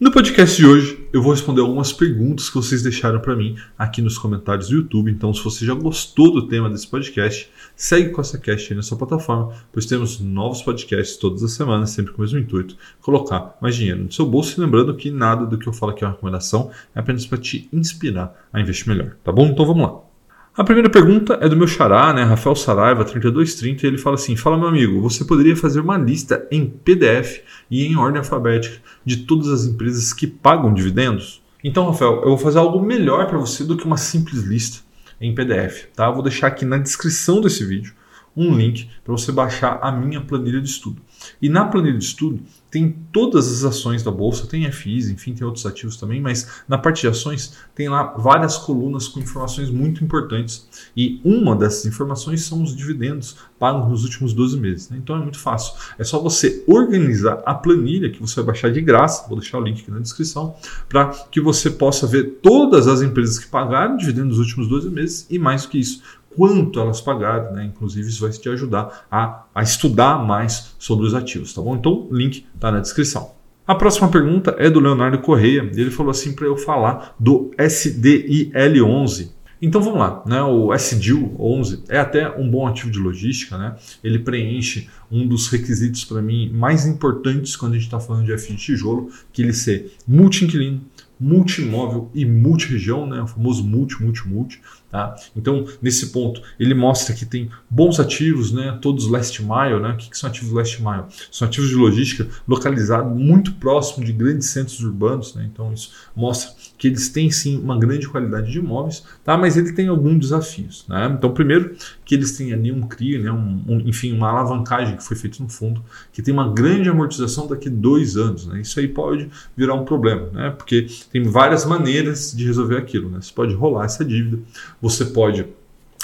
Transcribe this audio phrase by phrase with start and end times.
[0.00, 4.00] No podcast de hoje, eu vou responder algumas perguntas que vocês deixaram para mim aqui
[4.00, 5.10] nos comentários do YouTube.
[5.10, 8.96] Então, se você já gostou do tema desse podcast, segue o CostaCast aí na sua
[8.96, 13.76] plataforma, pois temos novos podcasts todas as semanas, sempre com o mesmo intuito: colocar mais
[13.76, 14.58] dinheiro no seu bolso.
[14.58, 17.36] E lembrando que nada do que eu falo aqui é uma recomendação, é apenas para
[17.36, 19.18] te inspirar a investir melhor.
[19.22, 19.48] Tá bom?
[19.48, 20.09] Então vamos lá.
[20.56, 24.34] A primeira pergunta é do meu xará, né, Rafael Saraiva, 3230, e ele fala assim:
[24.34, 27.40] Fala, meu amigo, você poderia fazer uma lista em PDF
[27.70, 31.40] e em ordem alfabética de todas as empresas que pagam dividendos?
[31.62, 34.82] Então, Rafael, eu vou fazer algo melhor para você do que uma simples lista
[35.20, 36.06] em PDF, tá?
[36.06, 37.94] Eu vou deixar aqui na descrição desse vídeo
[38.36, 41.02] um link para você baixar a minha planilha de estudo.
[41.40, 42.40] E na planilha de estudo
[42.70, 46.78] tem todas as ações da bolsa, tem FIs, enfim, tem outros ativos também, mas na
[46.78, 50.68] parte de ações tem lá várias colunas com informações muito importantes.
[50.96, 54.88] E uma dessas informações são os dividendos pagos nos últimos 12 meses.
[54.88, 54.98] Né?
[55.02, 55.74] Então é muito fácil.
[55.98, 59.62] É só você organizar a planilha que você vai baixar de graça, vou deixar o
[59.62, 60.54] link aqui na descrição,
[60.88, 65.26] para que você possa ver todas as empresas que pagaram dividendos nos últimos 12 meses
[65.28, 66.02] e mais do que isso,
[66.36, 67.64] quanto elas pagaram, né?
[67.64, 71.76] Inclusive, isso vai te ajudar a, a estudar mais sobre os ativos, tá bom?
[71.76, 73.32] Então, o link está na descrição.
[73.66, 75.70] A próxima pergunta é do Leonardo Correia.
[75.74, 79.30] Ele falou assim para eu falar do SDIL11.
[79.62, 80.42] Então vamos lá, né?
[80.42, 83.76] O SDIL 11 é até um bom ativo de logística, né?
[84.02, 88.36] Ele preenche um dos requisitos para mim mais importantes quando a gente está falando de
[88.38, 90.80] FI de tijolo, que ele ser multi-inquilino,
[91.20, 93.20] multimóvel e multiregião, né?
[93.22, 94.60] o famoso multi, multi, multi.
[94.90, 95.14] Tá?
[95.36, 98.76] Então, nesse ponto, ele mostra que tem bons ativos, né?
[98.82, 99.80] todos last mile.
[99.80, 99.90] Né?
[99.90, 101.04] O que, que são ativos last mile?
[101.30, 105.34] São ativos de logística localizados muito próximo de grandes centros urbanos.
[105.34, 105.48] Né?
[105.52, 109.36] Então, isso mostra que eles têm sim uma grande qualidade de imóveis, tá?
[109.36, 110.84] mas ele tem alguns desafios.
[110.88, 111.14] Né?
[111.16, 113.30] Então, primeiro, que eles têm ali um CRI, né?
[113.30, 117.46] Um, um, enfim, uma alavancagem que foi feita no fundo, que tem uma grande amortização
[117.46, 118.46] daqui dois anos.
[118.46, 118.62] Né?
[118.62, 120.50] Isso aí pode virar um problema, né?
[120.50, 123.08] porque tem várias maneiras de resolver aquilo.
[123.08, 123.20] Né?
[123.20, 124.38] Você pode rolar essa dívida,
[124.80, 125.46] você pode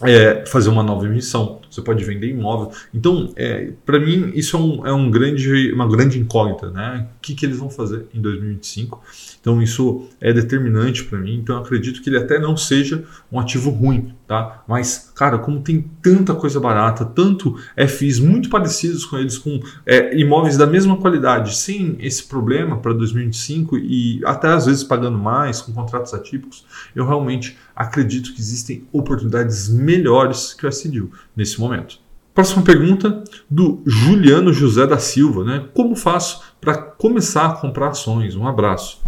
[0.00, 2.72] é, fazer uma nova emissão, você pode vender imóvel.
[2.92, 6.70] Então, é, para mim, isso é, um, é um grande, uma grande incógnita.
[6.70, 7.06] Né?
[7.16, 9.02] O que, que eles vão fazer em 2025?
[9.40, 11.34] Então isso é determinante para mim.
[11.34, 14.64] Então acredito que ele até não seja um ativo ruim, tá?
[14.66, 17.54] Mas, cara, como tem tanta coisa barata, tanto
[17.86, 22.94] FIs muito parecidos com eles, com é, imóveis da mesma qualidade, sem esse problema para
[22.94, 26.64] 2025 e até às vezes pagando mais, com contratos atípicos,
[26.96, 31.98] eu realmente acredito que existem oportunidades melhores que o SDIL nesse momento.
[32.32, 35.66] Próxima pergunta do Juliano José da Silva, né?
[35.74, 38.34] Como faço para começar a comprar ações?
[38.34, 39.02] Um abraço.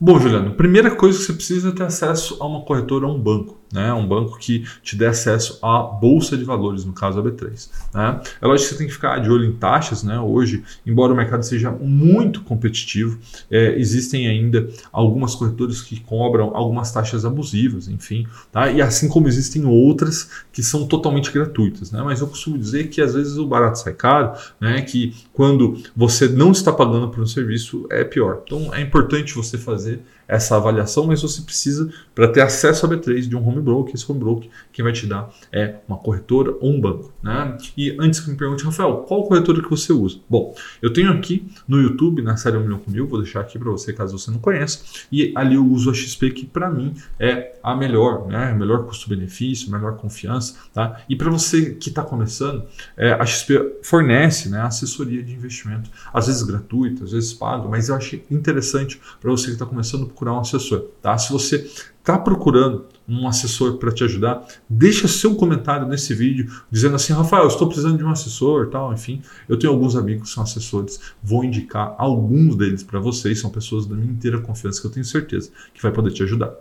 [0.00, 3.20] Bom, Juliano, primeira coisa que você precisa é ter acesso a uma corretora, a um
[3.20, 3.92] banco né?
[3.92, 7.68] Um banco que te dê acesso à bolsa de valores, no caso a B3.
[7.94, 8.20] Né?
[8.40, 10.18] É lógico que você tem que ficar de olho em taxas, né?
[10.18, 13.18] Hoje, embora o mercado seja muito competitivo,
[13.50, 18.70] é, existem ainda algumas corretoras que cobram algumas taxas abusivas, enfim, tá?
[18.70, 22.02] E assim como existem outras que são totalmente gratuitas, né?
[22.02, 24.82] Mas eu costumo dizer que às vezes o barato sai caro, né?
[24.82, 28.42] Que quando você não está pagando por um serviço é pior.
[28.44, 30.00] Então é importante você fazer
[30.30, 34.10] essa avaliação, mas você precisa, para ter acesso a B3 de um home broker, esse
[34.10, 37.12] home broker, quem vai te dar é uma corretora ou um banco.
[37.20, 37.58] Né?
[37.76, 40.18] E antes que me pergunte, Rafael, qual corretora que você usa?
[40.28, 43.58] Bom, eu tenho aqui no YouTube, na série 1 milhão com mil, vou deixar aqui
[43.58, 44.80] para você caso você não conheça,
[45.10, 48.54] e ali eu uso a XP que para mim é a melhor, né?
[48.54, 50.54] melhor custo-benefício, melhor confiança.
[50.72, 51.00] Tá?
[51.08, 52.64] E para você que está começando,
[52.96, 57.88] é, a XP fornece né, assessoria de investimento, às vezes gratuita, às vezes paga, mas
[57.88, 60.84] eu achei interessante para você que está começando procurar um assessor.
[61.00, 61.16] Tá?
[61.16, 61.56] Se você
[61.98, 67.46] está procurando um assessor para te ajudar, deixa seu comentário nesse vídeo dizendo assim, Rafael,
[67.48, 69.22] estou precisando de um assessor, tal, enfim.
[69.48, 73.86] Eu tenho alguns amigos que são assessores, vou indicar alguns deles para vocês, são pessoas
[73.86, 76.52] da minha inteira confiança que eu tenho certeza que vai poder te ajudar.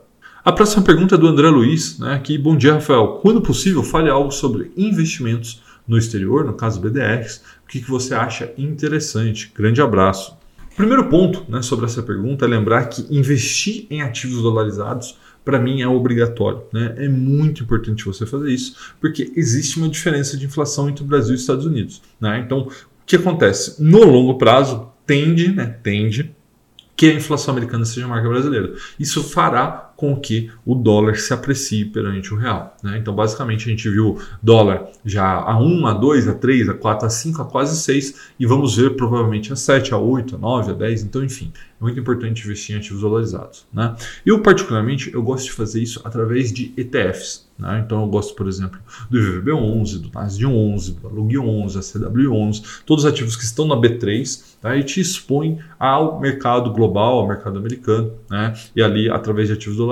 [0.44, 2.14] A próxima pergunta é do André Luiz, né?
[2.14, 3.20] Aqui, bom dia, Rafael.
[3.22, 7.42] Quando possível, fale algo sobre investimentos no exterior, no caso BDRs.
[7.66, 9.52] O que, que você acha interessante?
[9.54, 10.39] Grande abraço.
[10.80, 15.82] Primeiro ponto né, sobre essa pergunta é lembrar que investir em ativos dolarizados para mim
[15.82, 16.62] é obrigatório.
[16.72, 16.96] Né?
[17.00, 21.34] É muito importante você fazer isso, porque existe uma diferença de inflação entre o Brasil
[21.34, 22.02] e os Estados Unidos.
[22.18, 22.40] Né?
[22.46, 22.72] Então, o
[23.06, 23.84] que acontece?
[23.84, 26.34] No longo prazo, tende, né, tende
[26.96, 28.74] que a inflação americana seja marca brasileira.
[28.98, 32.74] Isso fará com que o dólar se aprecie perante o real.
[32.82, 32.98] Né?
[32.98, 37.06] Então, basicamente, a gente viu dólar já a 1, a 2, a 3, a 4,
[37.06, 40.72] a 5, a quase 6 e vamos ver provavelmente a 7, a 8, a 9,
[40.72, 41.04] a 10.
[41.04, 43.68] Então, enfim, é muito importante investir em ativos dolarizados.
[43.74, 43.94] Né?
[44.26, 47.50] Eu, particularmente, eu gosto de fazer isso através de ETFs.
[47.60, 47.84] Né?
[47.86, 48.80] Então eu gosto, por exemplo,
[49.10, 54.56] do IVVB11, do NASD11, do ALUG11, a CW11, todos os ativos que estão na B3
[54.62, 54.76] tá?
[54.78, 58.54] e te expõem ao mercado global, ao mercado americano, né?
[58.74, 59.89] e ali através de ativos dolarizados.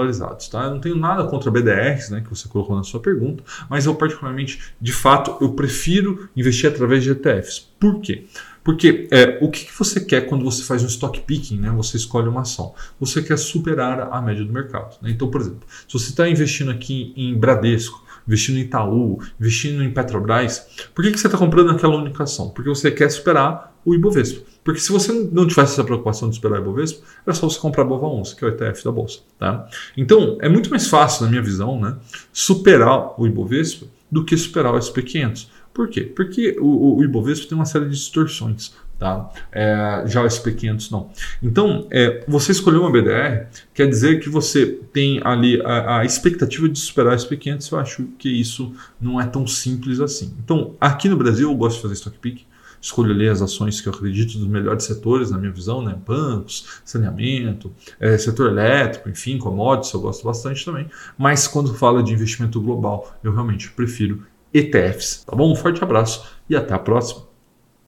[0.49, 0.63] Tá?
[0.63, 3.95] Eu não tenho nada contra BDRs, né, que você colocou na sua pergunta, mas eu
[3.95, 7.67] particularmente, de fato, eu prefiro investir através de ETFs.
[7.79, 8.25] Por quê?
[8.63, 11.69] Porque é, o que, que, você quer quando você faz um stock picking, né?
[11.77, 12.75] Você escolhe uma ação.
[12.99, 14.97] Você quer superar a média do mercado.
[15.01, 15.11] Né?
[15.11, 19.91] Então, por exemplo, se você está investindo aqui em Bradesco, investindo em Itaú, investindo em
[19.91, 22.50] Petrobras, por que, que você está comprando aquela única ação?
[22.50, 24.41] Porque você quer superar o Ibovespa.
[24.63, 27.83] Porque se você não tivesse essa preocupação de superar o Ibovespa, era só você comprar
[27.83, 29.19] a Bova 11, que é o ETF da Bolsa.
[29.39, 29.65] Tá?
[29.95, 31.95] Então, é muito mais fácil, na minha visão, né,
[32.33, 35.47] superar o Ibovespa do que superar o SP500.
[35.73, 36.01] Por quê?
[36.01, 38.73] Porque o, o Ibovespa tem uma série de distorções.
[38.99, 39.29] Tá?
[39.51, 41.11] É, já o SP500 não.
[41.41, 46.67] Então, é, você escolher uma BDR quer dizer que você tem ali a, a, expectativa
[46.67, 47.71] de superar o SP500.
[47.71, 50.33] Eu acho que isso não é tão simples assim.
[50.44, 52.47] Então, aqui no Brasil, eu gosto de fazer stock pick.
[52.81, 55.95] Escolho ali as ações que eu acredito dos melhores setores, na minha visão, né?
[56.05, 60.88] bancos, saneamento, é, setor elétrico, enfim, commodities, eu gosto bastante também.
[61.17, 64.23] Mas quando fala de investimento global, eu realmente prefiro
[64.53, 65.23] ETFs.
[65.25, 65.51] Tá bom?
[65.51, 67.26] Um forte abraço e até a próxima.